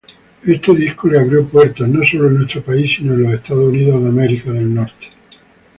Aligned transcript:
Este 0.47 0.73
disco 0.73 1.07
le 1.07 1.19
abrió 1.19 1.45
puertas 1.45 1.87
no 1.87 2.03
sólo 2.03 2.25
en 2.27 2.37
nuestro 2.39 2.63
país, 2.63 2.91
sino 2.95 3.13
en 3.13 3.27
Estados 3.35 3.71
Unidos. 3.71 4.01